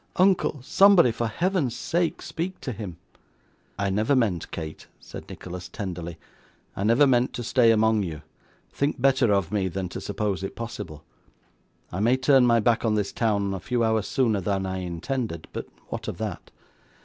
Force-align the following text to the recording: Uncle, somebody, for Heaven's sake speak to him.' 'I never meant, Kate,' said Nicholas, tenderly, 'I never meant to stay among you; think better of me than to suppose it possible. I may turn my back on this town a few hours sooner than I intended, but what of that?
Uncle, 0.15 0.59
somebody, 0.63 1.11
for 1.11 1.27
Heaven's 1.27 1.75
sake 1.75 2.23
speak 2.23 2.59
to 2.61 2.71
him.' 2.71 2.97
'I 3.77 3.91
never 3.91 4.15
meant, 4.15 4.49
Kate,' 4.49 4.87
said 4.99 5.29
Nicholas, 5.29 5.69
tenderly, 5.69 6.17
'I 6.75 6.85
never 6.85 7.05
meant 7.05 7.33
to 7.33 7.43
stay 7.43 7.69
among 7.69 8.01
you; 8.01 8.23
think 8.71 8.99
better 8.99 9.31
of 9.31 9.51
me 9.51 9.67
than 9.67 9.89
to 9.89 10.01
suppose 10.01 10.41
it 10.41 10.55
possible. 10.55 11.03
I 11.91 11.99
may 11.99 12.17
turn 12.17 12.47
my 12.47 12.59
back 12.59 12.83
on 12.83 12.95
this 12.95 13.11
town 13.11 13.53
a 13.53 13.59
few 13.59 13.83
hours 13.83 14.07
sooner 14.07 14.41
than 14.41 14.65
I 14.65 14.77
intended, 14.77 15.47
but 15.53 15.67
what 15.89 16.07
of 16.07 16.17
that? 16.17 16.49